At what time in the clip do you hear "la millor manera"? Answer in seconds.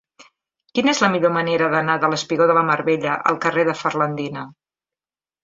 1.03-1.67